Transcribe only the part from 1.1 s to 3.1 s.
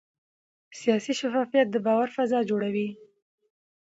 شفافیت د باور فضا جوړوي